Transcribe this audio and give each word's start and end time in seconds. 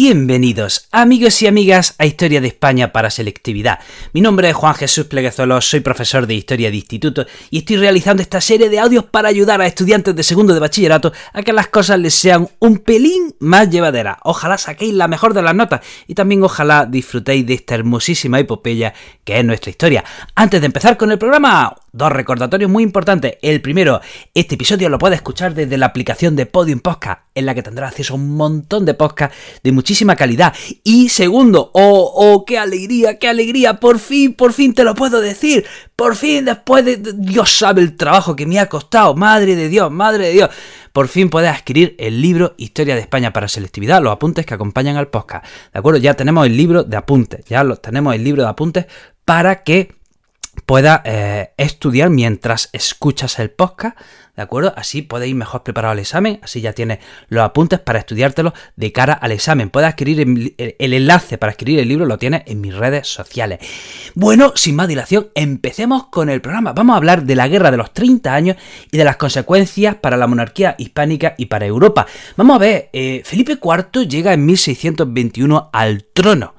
Bienvenidos, 0.00 0.86
amigos 0.92 1.42
y 1.42 1.48
amigas, 1.48 1.96
a 1.98 2.06
Historia 2.06 2.40
de 2.40 2.46
España 2.46 2.92
para 2.92 3.10
Selectividad. 3.10 3.80
Mi 4.12 4.20
nombre 4.20 4.48
es 4.48 4.54
Juan 4.54 4.76
Jesús 4.76 5.06
Pleguezuelos, 5.06 5.68
soy 5.68 5.80
profesor 5.80 6.28
de 6.28 6.34
Historia 6.34 6.70
de 6.70 6.76
Instituto 6.76 7.26
y 7.50 7.58
estoy 7.58 7.78
realizando 7.78 8.22
esta 8.22 8.40
serie 8.40 8.68
de 8.68 8.78
audios 8.78 9.06
para 9.06 9.28
ayudar 9.28 9.60
a 9.60 9.66
estudiantes 9.66 10.14
de 10.14 10.22
segundo 10.22 10.54
de 10.54 10.60
bachillerato 10.60 11.12
a 11.32 11.42
que 11.42 11.52
las 11.52 11.66
cosas 11.66 11.98
les 11.98 12.14
sean 12.14 12.48
un 12.60 12.78
pelín 12.78 13.34
más 13.40 13.70
llevaderas. 13.70 14.18
Ojalá 14.22 14.56
saquéis 14.56 14.94
la 14.94 15.08
mejor 15.08 15.34
de 15.34 15.42
las 15.42 15.56
notas 15.56 15.80
y 16.06 16.14
también 16.14 16.44
ojalá 16.44 16.86
disfrutéis 16.86 17.44
de 17.44 17.54
esta 17.54 17.74
hermosísima 17.74 18.38
epopeya 18.38 18.94
que 19.24 19.40
es 19.40 19.44
nuestra 19.44 19.70
historia. 19.70 20.04
Antes 20.36 20.60
de 20.60 20.66
empezar 20.66 20.96
con 20.96 21.10
el 21.10 21.18
programa, 21.18 21.74
Dos 21.92 22.12
recordatorios 22.12 22.70
muy 22.70 22.82
importantes. 22.82 23.38
El 23.40 23.62
primero, 23.62 24.00
este 24.34 24.56
episodio 24.56 24.88
lo 24.88 24.98
puedes 24.98 25.16
escuchar 25.16 25.54
desde 25.54 25.78
la 25.78 25.86
aplicación 25.86 26.36
de 26.36 26.44
Podium 26.44 26.80
Podcast, 26.80 27.22
en 27.34 27.46
la 27.46 27.54
que 27.54 27.62
tendrás 27.62 27.92
acceso 27.92 28.12
a 28.12 28.16
un 28.16 28.36
montón 28.36 28.84
de 28.84 28.94
podcasts 28.94 29.36
de 29.62 29.72
muchísima 29.72 30.14
calidad. 30.14 30.54
Y 30.84 31.08
segundo, 31.08 31.70
oh, 31.72 32.12
oh, 32.14 32.44
qué 32.44 32.58
alegría, 32.58 33.18
qué 33.18 33.28
alegría, 33.28 33.80
por 33.80 33.98
fin, 33.98 34.34
por 34.34 34.52
fin 34.52 34.74
te 34.74 34.84
lo 34.84 34.94
puedo 34.94 35.20
decir. 35.20 35.64
Por 35.96 36.14
fin, 36.14 36.44
después 36.44 36.84
de... 36.84 36.98
Dios 37.14 37.56
sabe 37.56 37.80
el 37.80 37.96
trabajo 37.96 38.36
que 38.36 38.46
me 38.46 38.60
ha 38.60 38.68
costado. 38.68 39.14
Madre 39.14 39.56
de 39.56 39.68
Dios, 39.68 39.90
madre 39.90 40.26
de 40.26 40.32
Dios. 40.32 40.50
Por 40.92 41.08
fin 41.08 41.30
puedes 41.30 41.50
adquirir 41.50 41.94
el 41.98 42.20
libro 42.20 42.54
Historia 42.56 42.94
de 42.94 43.00
España 43.00 43.32
para 43.32 43.48
Selectividad, 43.48 44.02
los 44.02 44.12
apuntes 44.12 44.44
que 44.44 44.54
acompañan 44.54 44.96
al 44.96 45.08
podcast. 45.08 45.46
¿De 45.72 45.78
acuerdo? 45.78 46.00
Ya 46.00 46.14
tenemos 46.14 46.46
el 46.46 46.56
libro 46.56 46.82
de 46.82 46.96
apuntes, 46.96 47.44
ya 47.46 47.64
lo, 47.64 47.76
tenemos 47.76 48.14
el 48.14 48.24
libro 48.24 48.42
de 48.42 48.48
apuntes 48.48 48.86
para 49.24 49.62
que 49.62 49.97
pueda 50.64 51.02
eh, 51.04 51.50
estudiar 51.56 52.10
mientras 52.10 52.70
escuchas 52.72 53.38
el 53.38 53.50
podcast, 53.50 53.96
¿de 54.36 54.42
acuerdo? 54.42 54.72
Así 54.76 55.02
puedes 55.02 55.28
ir 55.28 55.34
mejor 55.34 55.62
preparado 55.62 55.92
al 55.92 55.98
examen, 55.98 56.40
así 56.42 56.60
ya 56.60 56.72
tienes 56.72 56.98
los 57.28 57.42
apuntes 57.42 57.80
para 57.80 57.98
estudiártelos 57.98 58.52
de 58.76 58.92
cara 58.92 59.12
al 59.12 59.32
examen. 59.32 59.70
Puedes 59.70 59.88
adquirir 59.88 60.20
el, 60.20 60.54
el, 60.56 60.92
enlace 60.92 61.38
para 61.38 61.52
adquirir 61.52 61.78
el 61.78 61.88
libro, 61.88 62.06
lo 62.06 62.18
tienes 62.18 62.42
en 62.46 62.60
mis 62.60 62.74
redes 62.74 63.08
sociales. 63.08 63.58
Bueno, 64.14 64.52
sin 64.54 64.76
más 64.76 64.88
dilación, 64.88 65.28
empecemos 65.34 66.06
con 66.06 66.30
el 66.30 66.40
programa. 66.40 66.72
Vamos 66.72 66.94
a 66.94 66.98
hablar 66.98 67.24
de 67.24 67.34
la 67.34 67.48
guerra 67.48 67.70
de 67.70 67.76
los 67.76 67.92
30 67.92 68.34
años 68.34 68.56
y 68.90 68.96
de 68.96 69.04
las 69.04 69.16
consecuencias 69.16 69.96
para 69.96 70.16
la 70.16 70.26
monarquía 70.26 70.74
hispánica 70.78 71.34
y 71.36 71.46
para 71.46 71.66
Europa. 71.66 72.06
Vamos 72.36 72.56
a 72.56 72.58
ver, 72.58 72.90
eh, 72.92 73.22
Felipe 73.24 73.58
IV 73.62 74.08
llega 74.08 74.32
en 74.32 74.46
1621 74.46 75.70
al 75.72 76.04
trono 76.04 76.54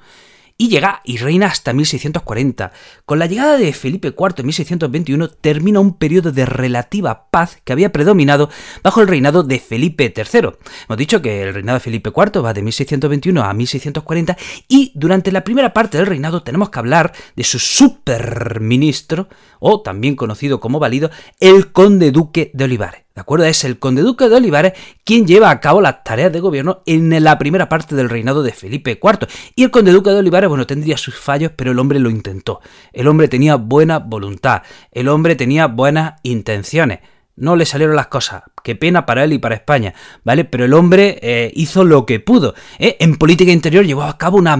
y 0.60 0.68
llega 0.68 1.00
y 1.04 1.16
reina 1.16 1.46
hasta 1.46 1.72
1640. 1.72 2.70
Con 3.06 3.18
la 3.18 3.24
llegada 3.24 3.56
de 3.56 3.72
Felipe 3.72 4.08
IV 4.08 4.34
en 4.36 4.46
1621 4.46 5.30
termina 5.30 5.80
un 5.80 5.94
periodo 5.94 6.32
de 6.32 6.44
relativa 6.44 7.30
paz 7.30 7.62
que 7.64 7.72
había 7.72 7.92
predominado 7.92 8.50
bajo 8.82 9.00
el 9.00 9.08
reinado 9.08 9.42
de 9.42 9.58
Felipe 9.58 10.12
III. 10.14 10.50
Hemos 10.84 10.98
dicho 10.98 11.22
que 11.22 11.44
el 11.44 11.54
reinado 11.54 11.78
de 11.78 11.80
Felipe 11.80 12.12
IV 12.14 12.44
va 12.44 12.52
de 12.52 12.60
1621 12.60 13.42
a 13.42 13.54
1640 13.54 14.36
y 14.68 14.92
durante 14.94 15.32
la 15.32 15.44
primera 15.44 15.72
parte 15.72 15.96
del 15.96 16.06
reinado 16.06 16.42
tenemos 16.42 16.68
que 16.68 16.78
hablar 16.78 17.14
de 17.34 17.44
su 17.44 17.58
superministro, 17.58 19.30
o 19.60 19.80
también 19.80 20.14
conocido 20.14 20.60
como 20.60 20.78
válido, 20.78 21.10
el 21.40 21.72
conde 21.72 22.10
duque 22.10 22.50
de 22.52 22.64
Olivares. 22.64 23.09
¿De 23.20 23.22
acuerdo? 23.22 23.44
Es 23.44 23.64
el 23.64 23.78
conde 23.78 24.00
duque 24.00 24.30
de 24.30 24.36
Olivares 24.36 24.72
quien 25.04 25.26
lleva 25.26 25.50
a 25.50 25.60
cabo 25.60 25.82
las 25.82 26.02
tareas 26.02 26.32
de 26.32 26.40
gobierno 26.40 26.80
en 26.86 27.22
la 27.22 27.36
primera 27.36 27.68
parte 27.68 27.94
del 27.94 28.08
reinado 28.08 28.42
de 28.42 28.50
Felipe 28.50 28.92
IV. 28.92 29.28
Y 29.54 29.64
el 29.64 29.70
conde 29.70 29.92
duque 29.92 30.08
de 30.08 30.16
Olivares, 30.16 30.48
bueno, 30.48 30.66
tendría 30.66 30.96
sus 30.96 31.16
fallos, 31.16 31.52
pero 31.54 31.72
el 31.72 31.78
hombre 31.78 31.98
lo 31.98 32.08
intentó. 32.08 32.60
El 32.94 33.08
hombre 33.08 33.28
tenía 33.28 33.56
buena 33.56 33.98
voluntad, 33.98 34.62
el 34.90 35.08
hombre 35.08 35.36
tenía 35.36 35.66
buenas 35.66 36.14
intenciones. 36.22 37.00
No 37.36 37.56
le 37.56 37.66
salieron 37.66 37.94
las 37.94 38.06
cosas. 38.06 38.42
Qué 38.64 38.74
pena 38.74 39.04
para 39.04 39.24
él 39.24 39.34
y 39.34 39.38
para 39.38 39.54
España, 39.54 39.94
¿vale? 40.24 40.46
Pero 40.46 40.64
el 40.64 40.72
hombre 40.72 41.18
eh, 41.20 41.52
hizo 41.54 41.84
lo 41.84 42.06
que 42.06 42.20
pudo. 42.20 42.54
¿eh? 42.78 42.96
En 43.00 43.16
política 43.16 43.52
interior 43.52 43.84
llevó 43.84 44.02
a 44.02 44.16
cabo 44.16 44.38
una, 44.38 44.56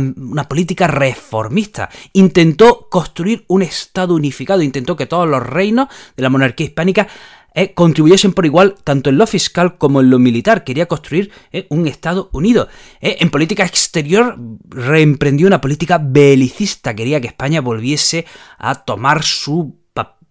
política 0.48 0.86
reformista. 0.86 1.88
Intentó 2.12 2.88
construir 2.90 3.44
un 3.48 3.62
Estado 3.62 4.14
unificado. 4.14 4.62
Intentó 4.62 4.96
que 4.96 5.06
todos 5.06 5.26
los 5.26 5.42
reinos 5.42 5.88
de 6.14 6.22
la 6.22 6.28
monarquía 6.28 6.66
hispánica 6.66 7.08
eh, 7.54 7.74
contribuyesen 7.74 8.32
por 8.32 8.46
igual 8.46 8.76
tanto 8.84 9.10
en 9.10 9.18
lo 9.18 9.26
fiscal 9.26 9.78
como 9.78 10.00
en 10.00 10.10
lo 10.10 10.18
militar. 10.18 10.64
Quería 10.64 10.86
construir 10.86 11.30
eh, 11.52 11.66
un 11.70 11.86
Estado 11.86 12.30
unido. 12.32 12.68
Eh, 13.00 13.18
en 13.20 13.30
política 13.30 13.64
exterior 13.64 14.38
reemprendió 14.68 15.46
una 15.46 15.60
política 15.60 16.00
belicista. 16.02 16.94
Quería 16.94 17.20
que 17.20 17.28
España 17.28 17.60
volviese 17.60 18.26
a 18.58 18.74
tomar 18.84 19.22
su 19.22 19.80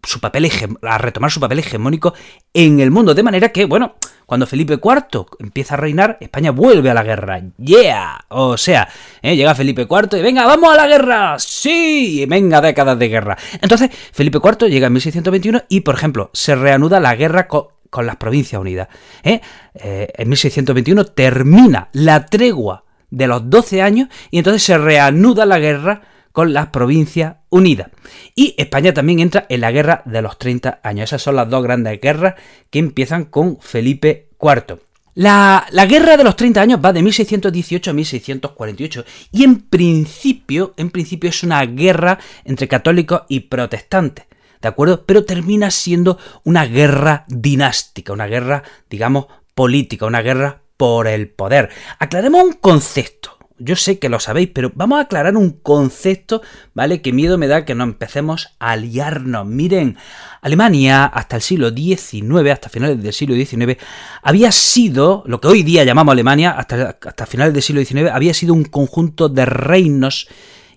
su 0.01 0.21
papel 0.21 0.49
a 0.83 0.97
retomar 0.97 1.29
su 1.29 1.41
papel 1.41 1.59
hegemónico 1.59 2.13
en 2.53 2.79
el 2.79 2.89
mundo. 2.89 3.13
De 3.13 3.21
manera 3.21 3.49
que, 3.49 3.65
bueno, 3.65 3.95
cuando 4.29 4.45
Felipe 4.45 4.75
IV 4.75 5.25
empieza 5.39 5.73
a 5.73 5.77
reinar, 5.77 6.19
España 6.21 6.51
vuelve 6.51 6.91
a 6.91 6.93
la 6.93 7.01
guerra. 7.01 7.41
¡Yeah! 7.57 8.25
O 8.27 8.57
sea, 8.57 8.87
¿eh? 9.23 9.35
llega 9.35 9.55
Felipe 9.55 9.87
IV 9.89 10.19
y 10.19 10.21
venga, 10.21 10.45
vamos 10.45 10.71
a 10.71 10.77
la 10.77 10.85
guerra. 10.85 11.39
Sí, 11.39 12.27
venga, 12.29 12.61
décadas 12.61 12.99
de 12.99 13.09
guerra. 13.09 13.39
Entonces, 13.59 13.89
Felipe 14.13 14.37
IV 14.37 14.69
llega 14.69 14.85
en 14.85 14.93
1621 14.93 15.63
y, 15.67 15.79
por 15.79 15.95
ejemplo, 15.95 16.29
se 16.31 16.53
reanuda 16.53 16.99
la 16.99 17.15
guerra 17.15 17.47
con, 17.47 17.69
con 17.89 18.05
las 18.05 18.17
Provincias 18.17 18.61
Unidas. 18.61 18.87
¿eh? 19.23 19.41
Eh, 19.73 20.09
en 20.15 20.29
1621 20.29 21.05
termina 21.05 21.89
la 21.93 22.27
tregua 22.27 22.83
de 23.09 23.25
los 23.25 23.49
12 23.49 23.81
años 23.81 24.09
y 24.29 24.37
entonces 24.37 24.61
se 24.61 24.77
reanuda 24.77 25.47
la 25.47 25.57
guerra 25.57 26.03
con 26.31 26.53
las 26.53 26.67
Provincias 26.67 27.37
Unidas. 27.49 27.89
Y 28.35 28.55
España 28.57 28.93
también 28.93 29.19
entra 29.19 29.45
en 29.49 29.61
la 29.61 29.71
Guerra 29.71 30.03
de 30.05 30.21
los 30.21 30.37
30 30.37 30.81
años. 30.83 31.09
Esas 31.09 31.21
son 31.21 31.35
las 31.35 31.49
dos 31.49 31.63
grandes 31.63 31.99
guerras 31.99 32.35
que 32.69 32.79
empiezan 32.79 33.25
con 33.25 33.59
Felipe 33.59 34.29
IV. 34.41 34.79
La, 35.15 35.65
la, 35.71 35.85
guerra 35.85 36.15
de 36.15 36.23
los 36.23 36.35
30 36.35 36.61
años 36.61 36.79
va 36.83 36.93
de 36.93 37.01
1618 37.01 37.91
a 37.91 37.93
1648 37.93 39.05
y 39.33 39.43
en 39.43 39.61
principio, 39.61 40.73
en 40.77 40.91
principio 40.91 41.29
es 41.29 41.43
una 41.43 41.65
guerra 41.65 42.19
entre 42.45 42.67
católicos 42.69 43.23
y 43.27 43.41
protestantes, 43.41 44.27
¿de 44.61 44.67
acuerdo? 44.67 45.05
Pero 45.05 45.25
termina 45.25 45.71
siendo 45.71 46.19
una 46.45 46.65
guerra 46.65 47.25
dinástica, 47.27 48.13
una 48.13 48.27
guerra, 48.27 48.63
digamos, 48.89 49.25
política, 49.55 50.05
una 50.05 50.21
guerra 50.21 50.61
por 50.77 51.07
el 51.07 51.27
poder. 51.27 51.69
Aclaremos 51.97 52.41
un 52.41 52.53
concepto 52.53 53.38
yo 53.59 53.75
sé 53.75 53.99
que 53.99 54.09
lo 54.09 54.19
sabéis, 54.19 54.49
pero 54.53 54.71
vamos 54.73 54.99
a 54.99 55.03
aclarar 55.03 55.35
un 55.37 55.51
concepto, 55.51 56.41
¿vale? 56.73 57.01
Que 57.01 57.13
miedo 57.13 57.37
me 57.37 57.47
da 57.47 57.65
que 57.65 57.75
no 57.75 57.83
empecemos 57.83 58.55
a 58.59 58.75
liarnos. 58.75 59.45
Miren, 59.45 59.97
Alemania 60.41 61.05
hasta 61.05 61.35
el 61.35 61.41
siglo 61.41 61.69
XIX, 61.69 62.49
hasta 62.51 62.69
finales 62.69 63.01
del 63.03 63.13
siglo 63.13 63.35
XIX, 63.35 63.77
había 64.23 64.51
sido, 64.51 65.23
lo 65.25 65.41
que 65.41 65.47
hoy 65.47 65.63
día 65.63 65.83
llamamos 65.83 66.13
Alemania, 66.13 66.51
hasta, 66.51 66.97
hasta 67.05 67.25
finales 67.25 67.53
del 67.53 67.63
siglo 67.63 67.83
XIX, 67.83 68.11
había 68.11 68.33
sido 68.33 68.53
un 68.53 68.63
conjunto 68.63 69.29
de 69.29 69.45
reinos 69.45 70.27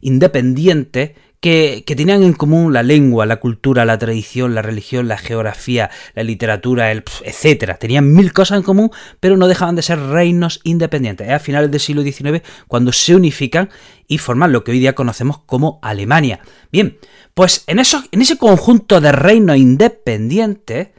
independientes 0.01 1.13
que, 1.43 1.83
tenían 1.97 2.23
en 2.23 2.35
común 2.35 2.73
la 2.73 2.85
lengua, 2.85 3.27
la 3.27 3.41
cultura, 3.41 3.85
la 3.85 3.99
tradición, 3.99 4.55
la 4.55 4.63
religión, 4.63 5.09
la 5.09 5.19
geografía, 5.19 5.91
la 6.15 6.23
literatura, 6.23 6.93
el, 6.93 7.03
etcétera. 7.25 7.79
Tenían 7.79 8.13
mil 8.15 8.33
cosas 8.33 8.59
en 8.59 8.63
común, 8.63 8.91
pero 9.19 9.37
no 9.37 9.49
dejaban 9.49 9.75
de 9.75 9.83
ser 9.83 9.99
reinos 9.99 10.61
independientes. 10.63 11.27
Es 11.27 11.35
a 11.35 11.41
finales 11.41 11.73
del 11.73 11.81
siglo 11.81 12.03
XIX 12.03 12.43
cuando 12.69 12.93
se 12.93 13.17
unifican 13.17 13.71
y 14.07 14.19
forman 14.19 14.53
lo 14.53 14.63
que 14.63 14.71
hoy 14.71 14.79
día 14.79 14.95
conocemos 14.95 15.39
como 15.45 15.81
Alemania. 15.83 16.39
Bien, 16.71 16.99
pues 17.35 17.65
en, 17.67 17.81
eso, 17.81 18.05
en 18.13 18.23
ese 18.23 18.39
conjunto 18.39 19.01
de 19.01 19.11
reinos 19.11 19.57
independientes, 19.57 20.91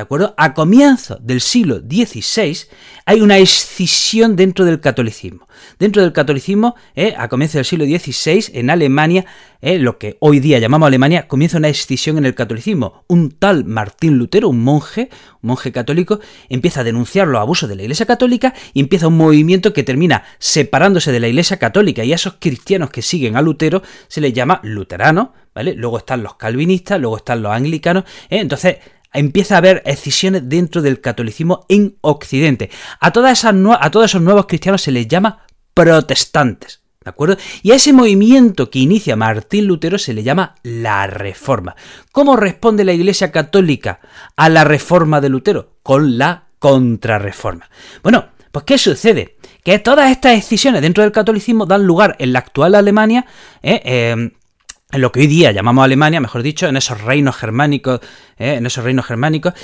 ¿de 0.00 0.04
acuerdo? 0.04 0.34
A 0.38 0.54
comienzos 0.54 1.18
del 1.20 1.42
siglo 1.42 1.80
XVI 1.80 2.56
hay 3.04 3.20
una 3.20 3.36
escisión 3.36 4.34
dentro 4.34 4.64
del 4.64 4.80
catolicismo. 4.80 5.46
Dentro 5.78 6.00
del 6.00 6.12
catolicismo, 6.12 6.74
eh, 6.94 7.12
a 7.18 7.28
comienzos 7.28 7.56
del 7.56 7.64
siglo 7.66 7.84
XVI, 7.84 8.58
en 8.58 8.70
Alemania, 8.70 9.26
eh, 9.60 9.78
lo 9.78 9.98
que 9.98 10.16
hoy 10.20 10.40
día 10.40 10.58
llamamos 10.58 10.86
Alemania, 10.86 11.28
comienza 11.28 11.58
una 11.58 11.68
escisión 11.68 12.16
en 12.16 12.24
el 12.24 12.34
catolicismo. 12.34 13.04
Un 13.08 13.30
tal 13.30 13.66
Martín 13.66 14.16
Lutero, 14.16 14.48
un 14.48 14.64
monje, 14.64 15.10
un 15.42 15.48
monje 15.48 15.70
católico, 15.70 16.20
empieza 16.48 16.80
a 16.80 16.84
denunciar 16.84 17.28
los 17.28 17.42
abusos 17.42 17.68
de 17.68 17.76
la 17.76 17.82
Iglesia 17.82 18.06
Católica 18.06 18.54
y 18.72 18.80
empieza 18.80 19.08
un 19.08 19.18
movimiento 19.18 19.74
que 19.74 19.82
termina 19.82 20.24
separándose 20.38 21.12
de 21.12 21.20
la 21.20 21.28
Iglesia 21.28 21.58
Católica 21.58 22.04
y 22.04 22.12
a 22.12 22.14
esos 22.14 22.36
cristianos 22.40 22.88
que 22.88 23.02
siguen 23.02 23.36
a 23.36 23.42
Lutero 23.42 23.82
se 24.08 24.22
les 24.22 24.32
llama 24.32 24.60
luteranos, 24.62 25.28
¿vale? 25.54 25.74
Luego 25.74 25.98
están 25.98 26.22
los 26.22 26.36
calvinistas, 26.36 26.98
luego 26.98 27.18
están 27.18 27.42
los 27.42 27.52
anglicanos, 27.52 28.04
¿eh? 28.30 28.38
entonces 28.38 28.78
empieza 29.12 29.54
a 29.54 29.58
haber 29.58 29.82
escisiones 29.86 30.48
dentro 30.48 30.82
del 30.82 31.00
catolicismo 31.00 31.66
en 31.68 31.96
Occidente. 32.00 32.70
A, 33.00 33.08
a 33.08 33.10
todos 33.90 34.04
esos 34.04 34.22
nuevos 34.22 34.46
cristianos 34.46 34.82
se 34.82 34.92
les 34.92 35.08
llama 35.08 35.44
protestantes. 35.74 36.80
¿De 37.02 37.08
acuerdo? 37.08 37.38
Y 37.62 37.72
a 37.72 37.76
ese 37.76 37.94
movimiento 37.94 38.68
que 38.70 38.80
inicia 38.80 39.16
Martín 39.16 39.66
Lutero 39.66 39.96
se 39.96 40.12
le 40.12 40.22
llama 40.22 40.56
la 40.62 41.06
Reforma. 41.06 41.74
¿Cómo 42.12 42.36
responde 42.36 42.84
la 42.84 42.92
Iglesia 42.92 43.32
Católica 43.32 44.00
a 44.36 44.50
la 44.50 44.64
Reforma 44.64 45.22
de 45.22 45.30
Lutero? 45.30 45.78
Con 45.82 46.18
la 46.18 46.48
Contrarreforma. 46.58 47.70
Bueno, 48.02 48.26
pues 48.52 48.66
¿qué 48.66 48.76
sucede? 48.76 49.38
Que 49.64 49.78
todas 49.78 50.10
estas 50.10 50.32
decisiones 50.32 50.82
dentro 50.82 51.02
del 51.02 51.12
catolicismo 51.12 51.64
dan 51.64 51.86
lugar 51.86 52.16
en 52.18 52.34
la 52.34 52.40
actual 52.40 52.74
Alemania, 52.74 53.24
¿eh? 53.62 53.80
eh 53.82 54.32
en 54.92 55.00
lo 55.00 55.12
que 55.12 55.20
hoy 55.20 55.26
día 55.26 55.52
llamamos 55.52 55.84
Alemania, 55.84 56.20
mejor 56.20 56.42
dicho, 56.42 56.66
en 56.66 56.76
esos 56.76 57.00
reinos 57.00 57.36
germánicos, 57.36 58.00
¿eh? 58.38 58.54
en 58.54 58.66
esos 58.66 58.84
reinos 58.84 59.06
germánicos, 59.06 59.54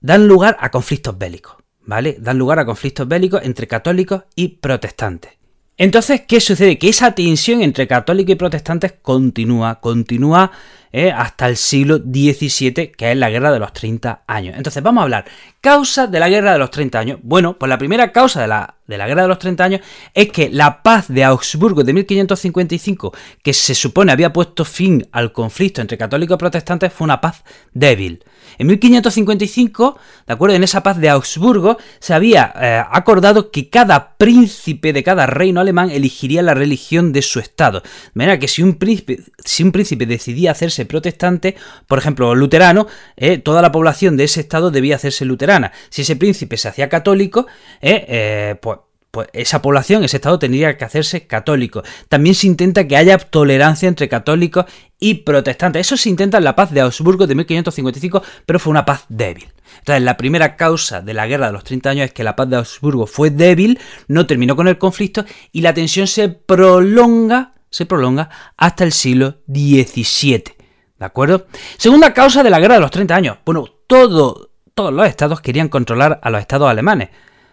dan 0.00 0.26
lugar 0.26 0.56
a 0.60 0.70
conflictos 0.70 1.16
bélicos, 1.16 1.56
¿vale? 1.82 2.16
Dan 2.18 2.38
lugar 2.38 2.58
a 2.58 2.64
conflictos 2.64 3.06
bélicos 3.06 3.42
entre 3.44 3.66
católicos 3.66 4.24
y 4.34 4.48
protestantes. 4.48 5.32
Entonces, 5.76 6.22
¿qué 6.28 6.40
sucede? 6.40 6.78
Que 6.78 6.88
esa 6.88 7.14
tensión 7.14 7.62
entre 7.62 7.86
católicos 7.86 8.32
y 8.32 8.36
protestantes 8.36 8.94
continúa, 9.00 9.80
continúa 9.80 10.52
¿eh? 10.92 11.10
hasta 11.10 11.48
el 11.48 11.56
siglo 11.56 11.98
XVII, 11.98 12.92
que 12.96 13.10
es 13.10 13.16
la 13.16 13.30
Guerra 13.30 13.50
de 13.52 13.58
los 13.58 13.72
30 13.72 14.24
años. 14.26 14.54
Entonces, 14.56 14.82
vamos 14.82 15.00
a 15.00 15.04
hablar, 15.04 15.24
causas 15.60 16.10
de 16.10 16.20
la 16.20 16.28
Guerra 16.28 16.52
de 16.52 16.58
los 16.58 16.70
30 16.70 16.98
años. 16.98 17.18
Bueno, 17.22 17.58
pues 17.58 17.68
la 17.68 17.78
primera 17.78 18.12
causa 18.12 18.40
de 18.40 18.48
la, 18.48 18.76
de 18.86 18.98
la 18.98 19.06
Guerra 19.06 19.22
de 19.22 19.28
los 19.28 19.38
30 19.38 19.64
años 19.64 19.80
es 20.14 20.30
que 20.30 20.50
la 20.50 20.82
paz 20.82 21.08
de 21.08 21.24
Augsburgo 21.24 21.82
de 21.82 21.92
1555, 21.92 23.12
que 23.42 23.52
se 23.52 23.74
supone 23.74 24.12
había 24.12 24.32
puesto 24.32 24.64
fin 24.64 25.08
al 25.12 25.32
conflicto 25.32 25.80
entre 25.80 25.98
católicos 25.98 26.36
y 26.36 26.38
protestantes, 26.38 26.92
fue 26.92 27.06
una 27.06 27.20
paz 27.20 27.42
débil. 27.72 28.24
En 28.58 28.66
1555, 28.66 29.98
de 30.26 30.32
acuerdo, 30.32 30.56
en 30.56 30.62
esa 30.62 30.82
paz 30.82 30.98
de 30.98 31.08
Augsburgo, 31.08 31.78
se 31.98 32.14
había 32.14 32.52
eh, 32.60 32.82
acordado 32.90 33.50
que 33.50 33.70
cada 33.70 34.16
príncipe 34.16 34.92
de 34.92 35.02
cada 35.02 35.26
reino 35.26 35.60
alemán 35.60 35.90
elegiría 35.90 36.42
la 36.42 36.54
religión 36.54 37.12
de 37.12 37.22
su 37.22 37.40
estado. 37.40 37.80
De 37.80 38.10
manera 38.14 38.38
que 38.38 38.48
si 38.48 38.62
un 38.62 38.74
príncipe, 38.74 39.20
si 39.44 39.62
un 39.62 39.72
príncipe 39.72 40.06
decidía 40.06 40.50
hacerse 40.50 40.81
protestante, 40.86 41.56
por 41.86 41.98
ejemplo, 41.98 42.34
luterano, 42.34 42.86
eh, 43.16 43.38
toda 43.38 43.62
la 43.62 43.72
población 43.72 44.16
de 44.16 44.24
ese 44.24 44.40
estado 44.40 44.70
debía 44.70 44.96
hacerse 44.96 45.24
luterana. 45.24 45.72
Si 45.90 46.02
ese 46.02 46.16
príncipe 46.16 46.56
se 46.56 46.68
hacía 46.68 46.88
católico, 46.88 47.46
eh, 47.80 48.56
pues 48.60 48.78
pues 49.12 49.28
esa 49.34 49.60
población, 49.60 50.02
ese 50.04 50.16
Estado 50.16 50.38
tendría 50.38 50.78
que 50.78 50.86
hacerse 50.86 51.26
católico. 51.26 51.82
También 52.08 52.34
se 52.34 52.46
intenta 52.46 52.88
que 52.88 52.96
haya 52.96 53.18
tolerancia 53.18 53.86
entre 53.86 54.08
católicos 54.08 54.64
y 54.98 55.16
protestantes. 55.16 55.86
Eso 55.86 55.98
se 55.98 56.08
intenta 56.08 56.38
en 56.38 56.44
la 56.44 56.56
paz 56.56 56.70
de 56.70 56.80
Augsburgo 56.80 57.26
de 57.26 57.34
1555, 57.34 58.22
pero 58.46 58.58
fue 58.58 58.70
una 58.70 58.86
paz 58.86 59.04
débil. 59.10 59.52
Entonces, 59.80 60.02
la 60.02 60.16
primera 60.16 60.56
causa 60.56 61.02
de 61.02 61.12
la 61.12 61.26
guerra 61.26 61.48
de 61.48 61.52
los 61.52 61.62
30 61.62 61.90
años 61.90 62.06
es 62.06 62.14
que 62.14 62.24
la 62.24 62.36
paz 62.36 62.48
de 62.48 62.56
Augsburgo 62.56 63.06
fue 63.06 63.28
débil, 63.28 63.78
no 64.08 64.26
terminó 64.26 64.56
con 64.56 64.66
el 64.66 64.78
conflicto 64.78 65.26
y 65.52 65.60
la 65.60 65.74
tensión 65.74 66.06
se 66.06 66.30
prolonga, 66.30 67.52
se 67.68 67.84
prolonga 67.84 68.30
hasta 68.56 68.84
el 68.84 68.92
siglo 68.92 69.42
XVII. 69.46 70.61
¿De 71.02 71.06
acuerdo? 71.06 71.46
Segunda 71.78 72.14
causa 72.14 72.44
de 72.44 72.50
la 72.50 72.60
guerra 72.60 72.74
de 72.74 72.80
los 72.80 72.92
30 72.92 73.16
años. 73.16 73.38
Bueno, 73.44 73.64
todos 73.88 74.48
los 74.76 75.06
estados 75.08 75.40
querían 75.40 75.68
controlar 75.68 76.20
a 76.22 76.30
los 76.30 76.40
estados 76.40 76.70
alemanes 76.70 77.08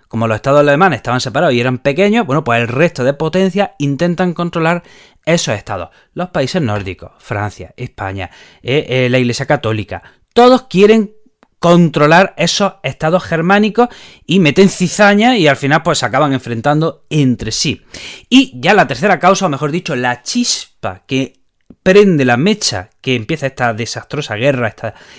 como 0.07 0.27
los 0.27 0.35
estados 0.35 0.59
alemanes 0.61 0.97
estaban 0.97 1.21
separados 1.21 1.53
y 1.53 1.59
eran 1.59 1.77
pequeños, 1.77 2.25
bueno, 2.25 2.43
pues 2.43 2.59
el 2.61 2.67
resto 2.67 3.03
de 3.03 3.13
potencias 3.13 3.71
intentan 3.77 4.33
controlar 4.33 4.81
esos 5.23 5.55
estados. 5.55 5.89
Los 6.13 6.29
países 6.29 6.61
nórdicos, 6.63 7.11
Francia, 7.19 7.73
España, 7.77 8.31
eh, 8.63 8.85
eh, 8.89 9.09
la 9.09 9.19
Iglesia 9.19 9.45
Católica, 9.45 10.01
todos 10.33 10.63
quieren 10.63 11.13
controlar 11.59 12.33
esos 12.37 12.73
estados 12.81 13.23
germánicos 13.23 13.89
y 14.25 14.39
meten 14.39 14.69
cizaña 14.69 15.37
y 15.37 15.47
al 15.47 15.57
final 15.57 15.83
pues 15.83 15.99
se 15.99 16.07
acaban 16.07 16.33
enfrentando 16.33 17.05
entre 17.11 17.51
sí. 17.51 17.83
Y 18.29 18.59
ya 18.59 18.73
la 18.73 18.87
tercera 18.87 19.19
causa, 19.19 19.45
o 19.45 19.49
mejor 19.49 19.71
dicho, 19.71 19.95
la 19.95 20.23
chispa 20.23 21.03
que 21.05 21.38
prende 21.83 22.25
la 22.25 22.37
mecha 22.37 22.89
que 23.01 23.15
empieza 23.15 23.47
esta 23.47 23.73
desastrosa 23.73 24.35
guerra, 24.35 24.73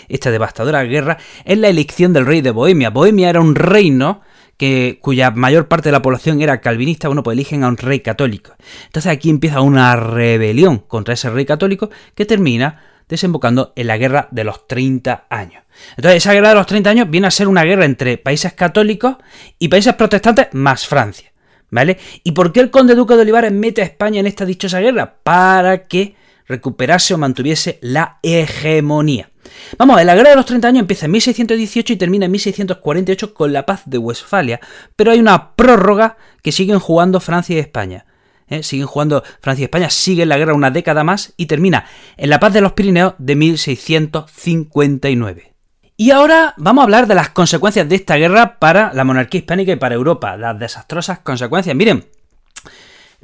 esta, 0.09 0.31
devastadora 0.31 0.83
guerra, 0.85 1.19
es 1.45 1.59
la 1.59 1.69
elección 1.69 2.13
del 2.13 2.27
rey 2.27 2.41
de 2.41 2.51
Bohemia. 2.51 2.91
Bohemia 2.91 3.31
era 3.31 3.41
un 3.41 3.55
reino 3.55 4.21
que, 4.57 4.99
cuya 5.01 5.31
mayor 5.31 5.69
parte 5.69 5.89
de 5.89 5.93
la 5.93 6.03
población 6.03 6.43
era 6.43 6.61
calvinista, 6.61 7.09
bueno, 7.09 7.23
pues 7.23 7.35
eligen 7.35 7.65
a 7.65 7.69
un 7.69 7.77
rey 7.77 8.01
católico. 8.01 8.55
Entonces 8.87 9.11
aquí 9.11 9.31
empieza 9.31 9.63
una 9.63 9.97
rebelión 9.97 10.79
contra 10.79 11.15
ese 11.15 11.31
rey 11.31 11.47
católico 11.47 11.91
que 12.15 12.27
termina 12.27 12.83
desembocando 13.09 13.73
en 13.75 13.87
la 13.87 13.99
guerra 13.99 14.29
de 14.31 14.45
los 14.45 14.67
30 14.69 15.27
años. 15.31 15.65
Entonces 15.97 16.19
esa 16.19 16.33
guerra 16.33 16.51
de 16.51 16.55
los 16.57 16.67
30 16.67 16.91
años 16.91 17.11
viene 17.11 17.27
a 17.27 17.31
ser 17.31 17.49
una 17.49 17.65
guerra 17.65 17.85
entre 17.85 18.19
países 18.19 18.53
católicos 18.53 19.17
y 19.59 19.69
países 19.69 19.95
protestantes 19.95 20.49
más 20.53 20.87
Francia. 20.87 21.33
¿Vale? 21.73 21.99
¿Y 22.25 22.33
por 22.33 22.53
qué 22.53 22.59
el 22.59 22.71
conde 22.71 22.97
duque 22.97 23.15
de 23.15 23.23
Olivares 23.23 23.53
mete 23.53 23.81
a 23.81 23.85
España 23.85 24.19
en 24.19 24.27
esta 24.27 24.45
dichosa 24.45 24.81
guerra? 24.81 25.19
Para 25.23 25.85
que 25.85 26.17
recuperase 26.51 27.15
o 27.15 27.19
mantuviese 27.19 27.79
la 27.81 28.19
hegemonía. 28.23 29.31
Vamos, 29.79 30.05
la 30.05 30.15
guerra 30.15 30.31
de 30.31 30.37
los 30.37 30.47
30 30.47 30.69
años 30.69 30.81
empieza 30.81 31.07
en 31.07 31.13
1618 31.13 31.93
y 31.93 31.97
termina 31.97 32.27
en 32.27 32.33
1648 32.33 33.35
con 33.35 33.53
la 33.53 33.67
paz 33.67 33.83
de 33.87 33.99
Westfalia, 33.99 34.61
pero 34.97 35.13
hay 35.13 35.21
una 35.21 35.55
prórroga 35.55 36.17
que 36.43 36.53
siguen 36.53 36.79
jugando 36.79 37.21
Francia 37.21 37.57
y 37.57 37.61
España. 37.61 38.07
¿eh? 38.49 38.63
Siguen 38.63 38.87
jugando 38.87 39.23
Francia 39.41 39.63
y 39.63 39.65
España, 39.65 39.91
sigue 39.91 40.27
la 40.27 40.39
guerra 40.39 40.55
una 40.55 40.71
década 40.71 41.05
más 41.05 41.33
y 41.37 41.47
termina 41.47 41.87
en 42.17 42.31
la 42.31 42.41
paz 42.41 42.53
de 42.53 42.61
los 42.61 42.73
Pirineos 42.73 43.15
de 43.19 43.37
1659. 43.37 45.55
Y 45.97 46.13
ahora 46.13 46.55
vamos 46.57 46.83
a 46.83 46.85
hablar 46.85 47.07
de 47.07 47.15
las 47.15 47.31
consecuencias 47.31 47.89
de 47.89 47.95
esta 47.95 48.17
guerra 48.17 48.59
para 48.59 48.93
la 48.95 49.05
monarquía 49.05 49.41
hispánica 49.41 49.73
y 49.73 49.77
para 49.77 49.95
Europa, 49.95 50.37
las 50.37 50.59
desastrosas 50.59 51.19
consecuencias. 51.19 51.77
Miren, 51.77 52.07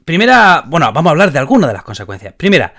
primera, 0.04 0.62
bueno, 0.66 0.92
vamos 0.92 1.10
a 1.10 1.12
hablar 1.12 1.32
de 1.32 1.38
algunas 1.38 1.68
de 1.68 1.74
las 1.74 1.82
consecuencias. 1.82 2.34
Primera, 2.34 2.74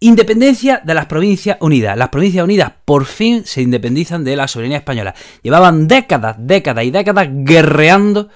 Independencia 0.00 0.82
de 0.84 0.94
las 0.94 1.06
Provincias 1.06 1.56
Unidas. 1.60 1.96
Las 1.96 2.08
Provincias 2.08 2.44
Unidas 2.44 2.72
por 2.84 3.06
fin 3.06 3.44
se 3.46 3.62
independizan 3.62 4.24
de 4.24 4.36
la 4.36 4.48
soberanía 4.48 4.78
española. 4.78 5.14
Llevaban 5.42 5.88
décadas, 5.88 6.36
décadas 6.38 6.84
y 6.84 6.90
décadas 6.90 7.28
guerreando 7.30 8.28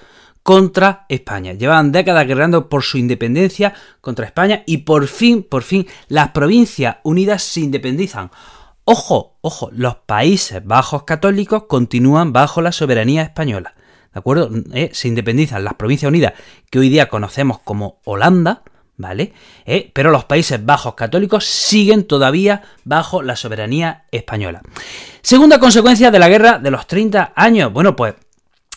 contra 0.43 1.05
España. 1.11 1.53
Llevaban 1.53 1.93
décadas 1.93 2.27
guerreando 2.27 2.71
por 2.71 2.83
su 2.83 2.97
independencia 2.97 3.75
contra 4.01 4.25
España 4.25 4.63
y 4.67 4.79
por 4.79 5.07
fin, 5.07 5.43
por 5.43 5.63
fin, 5.63 5.87
las 6.09 6.31
Provincias 6.31 6.97
Unidas 7.03 7.43
se 7.43 7.61
independizan. 7.61 8.31
Ojo, 8.85 9.37
ojo, 9.43 9.69
los 9.73 9.97
Países 9.97 10.65
Bajos 10.65 11.03
católicos 11.03 11.65
continúan 11.69 12.33
bajo 12.33 12.63
la 12.63 12.73
soberanía 12.73 13.23
española. 13.23 13.75
¿De 14.15 14.19
acuerdo? 14.21 14.51
Eh, 14.73 14.89
se 14.95 15.09
independizan 15.09 15.65
las 15.65 15.75
Provincias 15.75 16.09
Unidas, 16.09 16.33
que 16.71 16.79
hoy 16.79 16.89
día 16.89 17.11
conocemos 17.11 17.59
como 17.59 18.01
Holanda, 18.05 18.63
¿vale? 18.99 19.33
Eh, 19.65 19.91
pero 19.95 20.11
los 20.11 20.25
Países 20.27 20.65
Bajos 20.65 20.95
católicos 20.95 21.47
siguen 21.47 22.05
todavía 22.05 22.63
bajo 22.85 23.23
la 23.23 23.37
soberanía 23.37 24.05
española. 24.11 24.61
Segunda 25.23 25.59
consecuencia 25.59 26.11
de 26.11 26.19
la 26.19 26.29
guerra 26.29 26.59
de 26.59 26.71
los 26.71 26.87
30 26.87 27.33
años. 27.35 27.73
Bueno, 27.73 27.97
pues 27.97 28.15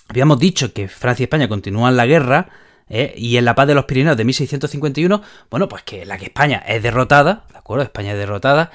habíamos 0.07 0.39
dicho 0.39 0.71
que 0.71 0.87
Francia 0.87 1.23
y 1.23 1.25
España 1.25 1.49
continúan 1.49 1.97
la 1.97 2.05
guerra. 2.05 2.47
Eh, 2.93 3.13
y 3.15 3.37
en 3.37 3.45
la 3.45 3.55
paz 3.55 3.67
de 3.67 3.73
los 3.73 3.85
Pirineos 3.85 4.17
de 4.17 4.25
1651, 4.25 5.21
bueno, 5.49 5.69
pues 5.69 5.83
que 5.83 6.05
la 6.05 6.17
que 6.17 6.25
España 6.25 6.61
es 6.67 6.83
derrotada, 6.83 7.45
¿de 7.49 7.57
acuerdo? 7.57 7.83
España 7.83 8.11
es 8.11 8.17
derrotada. 8.17 8.69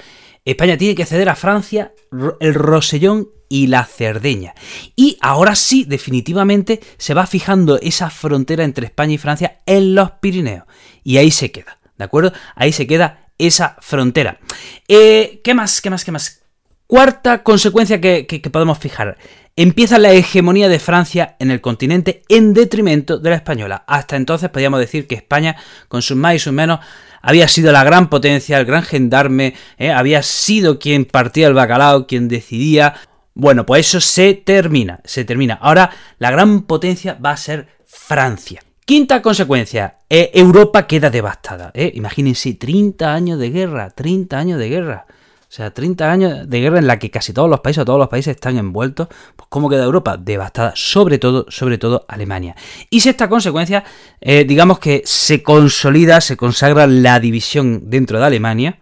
España 0.51 0.77
tiene 0.77 0.95
que 0.95 1.05
ceder 1.05 1.27
a 1.27 1.35
Francia 1.35 1.93
el 2.39 2.53
Rosellón 2.53 3.27
y 3.49 3.67
la 3.67 3.83
Cerdeña. 3.83 4.53
Y 4.95 5.17
ahora 5.19 5.55
sí, 5.55 5.83
definitivamente, 5.83 6.79
se 6.97 7.13
va 7.13 7.27
fijando 7.27 7.77
esa 7.81 8.09
frontera 8.09 8.63
entre 8.63 8.85
España 8.85 9.13
y 9.13 9.17
Francia 9.17 9.59
en 9.65 9.93
los 9.93 10.11
Pirineos. 10.11 10.63
Y 11.03 11.17
ahí 11.17 11.31
se 11.31 11.51
queda, 11.51 11.79
¿de 11.97 12.05
acuerdo? 12.05 12.31
Ahí 12.55 12.71
se 12.71 12.87
queda 12.87 13.27
esa 13.37 13.75
frontera. 13.81 14.39
Eh, 14.87 15.41
¿Qué 15.43 15.53
más? 15.53 15.81
¿Qué 15.81 15.89
más? 15.89 16.05
¿Qué 16.05 16.11
más? 16.13 16.43
Cuarta 16.87 17.43
consecuencia 17.43 17.99
que, 17.99 18.49
podemos 18.49 18.77
fijar. 18.77 19.17
Empieza 19.57 19.99
la 19.99 20.13
hegemonía 20.13 20.69
de 20.69 20.79
Francia 20.79 21.35
en 21.39 21.51
el 21.51 21.59
continente 21.59 22.23
en 22.29 22.53
detrimento 22.53 23.17
de 23.17 23.31
la 23.31 23.35
española. 23.35 23.83
Hasta 23.85 24.15
entonces 24.15 24.49
podríamos 24.49 24.79
decir 24.79 25.07
que 25.07 25.15
España, 25.15 25.57
con 25.89 26.01
sus 26.01 26.15
más 26.15 26.35
y 26.35 26.39
sus 26.39 26.53
menos, 26.53 26.79
había 27.21 27.47
sido 27.47 27.71
la 27.71 27.83
gran 27.83 28.09
potencia, 28.09 28.57
el 28.57 28.65
gran 28.65 28.83
gendarme, 28.83 29.53
eh, 29.77 29.91
había 29.91 30.23
sido 30.23 30.79
quien 30.79 31.05
partía 31.05 31.47
el 31.47 31.53
bacalao, 31.53 32.07
quien 32.07 32.27
decidía 32.27 32.95
bueno, 33.39 33.67
pues 33.67 33.87
eso 33.87 34.01
se 34.01 34.33
termina, 34.33 34.99
se 35.03 35.23
termina. 35.23 35.59
Ahora 35.61 35.91
la 36.17 36.31
gran 36.31 36.63
potencia 36.63 37.13
va 37.23 37.31
a 37.31 37.37
ser 37.37 37.67
Francia. 37.85 38.61
Quinta 38.83 39.21
consecuencia, 39.21 39.97
eh, 40.09 40.31
Europa 40.33 40.87
queda 40.87 41.11
devastada. 41.11 41.69
Eh. 41.75 41.91
Imagínense, 41.93 42.55
30 42.55 43.13
años 43.13 43.37
de 43.37 43.51
guerra, 43.51 43.91
30 43.91 44.39
años 44.39 44.57
de 44.57 44.69
guerra. 44.69 45.05
O 45.49 45.51
sea, 45.57 45.71
30 45.71 46.11
años 46.11 46.49
de 46.49 46.59
guerra 46.59 46.77
en 46.77 46.87
la 46.87 46.99
que 46.99 47.09
casi 47.09 47.31
todos 47.31 47.49
los 47.49 47.61
países, 47.61 47.85
todos 47.85 47.99
los 47.99 48.09
países 48.09 48.35
están 48.35 48.57
envueltos. 48.57 49.07
Pues 49.07 49.47
¿cómo 49.47 49.69
queda 49.69 49.85
Europa? 49.85 50.17
Devastada, 50.17 50.73
sobre 50.75 51.19
todo, 51.19 51.45
sobre 51.47 51.77
todo 51.77 52.05
Alemania. 52.09 52.55
Y 52.89 52.99
sexta 52.99 53.29
consecuencia, 53.29 53.85
eh, 54.19 54.43
digamos 54.43 54.79
que 54.79 55.03
se 55.05 55.43
consolida, 55.43 56.19
se 56.19 56.35
consagra 56.35 56.85
la 56.85 57.21
división 57.21 57.89
dentro 57.89 58.19
de 58.19 58.25
Alemania, 58.25 58.79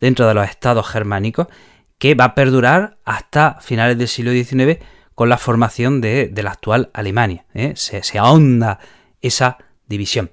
dentro 0.00 0.26
de 0.26 0.32
los 0.32 0.48
estados 0.48 0.88
germánicos, 0.88 1.48
que 1.98 2.14
va 2.14 2.24
a 2.24 2.34
perdurar 2.34 2.96
hasta 3.04 3.58
finales 3.60 3.98
del 3.98 4.08
siglo 4.08 4.32
XIX 4.32 4.78
con 5.14 5.28
la 5.28 5.38
formación 5.38 6.00
de, 6.00 6.30
la 6.34 6.50
actual 6.50 6.90
Alemania. 6.92 7.44
¿eh? 7.54 7.72
Se, 7.76 8.18
ahonda 8.18 8.78
esa 9.20 9.58
división. 9.86 10.30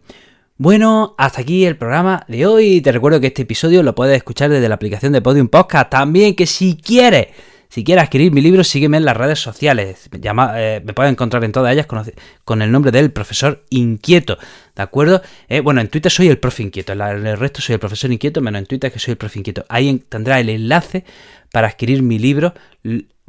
Bueno, 0.57 1.15
hasta 1.17 1.41
aquí 1.41 1.65
el 1.65 1.77
programa 1.77 2.25
de 2.27 2.45
hoy. 2.45 2.79
Te 2.79 2.91
recuerdo 2.91 3.19
que 3.19 3.27
este 3.27 3.41
episodio 3.41 3.81
lo 3.81 3.95
puedes 3.95 4.15
escuchar 4.15 4.51
desde 4.51 4.69
la 4.69 4.75
aplicación 4.75 5.11
de 5.11 5.19
Podium 5.19 5.47
Podcast. 5.47 5.89
También 5.89 6.35
que 6.35 6.45
si 6.45 6.77
quieres, 6.77 7.29
si 7.69 7.83
quieres 7.83 8.03
adquirir 8.03 8.31
mi 8.31 8.39
libro, 8.39 8.63
sígueme 8.63 8.97
en 8.97 9.05
las 9.05 9.17
redes 9.17 9.39
sociales. 9.39 10.09
Me, 10.11 10.19
eh, 10.55 10.81
me 10.85 10.93
puedes 10.93 11.11
encontrar 11.11 11.43
en 11.43 11.51
todas 11.51 11.73
ellas 11.73 11.87
con, 11.87 12.61
el 12.61 12.71
nombre 12.71 12.91
del 12.91 13.11
profesor 13.11 13.63
inquieto. 13.71 14.37
¿De 14.75 14.83
acuerdo? 14.83 15.23
Eh, 15.49 15.59
bueno, 15.61 15.81
en 15.81 15.87
Twitter 15.87 16.11
soy 16.11 16.27
el 16.27 16.37
profe 16.37 16.61
inquieto. 16.61 16.93
En 16.93 17.01
el 17.01 17.37
resto 17.39 17.59
soy 17.59 17.73
el 17.73 17.79
profesor 17.79 18.11
inquieto, 18.11 18.39
menos 18.39 18.59
en 18.59 18.67
Twitter 18.67 18.91
que 18.91 18.99
soy 18.99 19.13
el 19.13 19.17
profe 19.17 19.39
inquieto. 19.39 19.65
Ahí 19.69 20.03
tendrás 20.07 20.39
el 20.39 20.49
enlace 20.49 21.03
para 21.51 21.67
adquirir 21.67 22.03
mi 22.03 22.19
libro, 22.19 22.53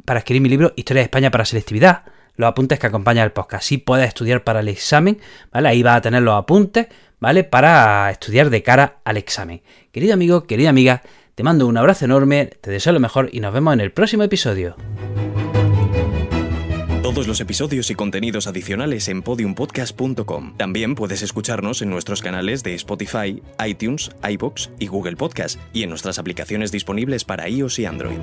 para 0.05 0.19
adquirir 0.19 0.43
mi 0.43 0.49
libro 0.49 0.73
Historia 0.75 0.99
de 0.99 1.05
España 1.05 1.31
para 1.31 1.43
selectividad 1.43 2.03
los 2.35 2.47
apuntes 2.47 2.79
que 2.79 2.87
acompañan 2.87 3.25
el 3.25 3.31
podcast. 3.31 3.65
Si 3.65 3.77
puedes 3.77 4.07
estudiar 4.07 4.43
para 4.43 4.59
el 4.59 4.67
examen, 4.67 5.19
¿vale? 5.51 5.69
Ahí 5.69 5.83
vas 5.83 5.97
a 5.97 6.01
tener 6.01 6.21
los 6.21 6.35
apuntes, 6.35 6.87
¿vale? 7.19 7.43
Para 7.43 8.09
estudiar 8.11 8.49
de 8.49 8.63
cara 8.63 8.97
al 9.03 9.17
examen. 9.17 9.61
Querido 9.91 10.13
amigo, 10.13 10.45
querida 10.45 10.69
amiga, 10.69 11.01
te 11.35 11.43
mando 11.43 11.67
un 11.67 11.77
abrazo 11.77 12.05
enorme, 12.05 12.45
te 12.45 12.71
deseo 12.71 12.93
lo 12.93 12.99
mejor 12.99 13.29
y 13.31 13.39
nos 13.39 13.53
vemos 13.53 13.73
en 13.73 13.81
el 13.81 13.91
próximo 13.91 14.23
episodio. 14.23 14.75
Todos 17.01 17.27
los 17.27 17.39
episodios 17.39 17.91
y 17.91 17.95
contenidos 17.95 18.47
adicionales 18.47 19.07
en 19.09 19.21
podiumpodcast.com. 19.21 20.57
También 20.57 20.95
puedes 20.95 21.21
escucharnos 21.21 21.83
en 21.83 21.91
nuestros 21.91 22.21
canales 22.21 22.63
de 22.63 22.73
Spotify, 22.73 23.43
iTunes, 23.63 24.09
iBox 24.27 24.71
y 24.79 24.87
Google 24.87 25.15
Podcast 25.15 25.59
y 25.71 25.83
en 25.83 25.89
nuestras 25.89 26.17
aplicaciones 26.17 26.71
disponibles 26.71 27.23
para 27.23 27.47
iOS 27.47 27.79
y 27.79 27.85
Android. 27.85 28.17